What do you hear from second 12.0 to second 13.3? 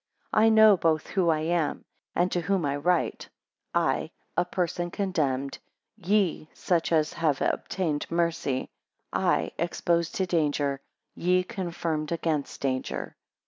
against danger.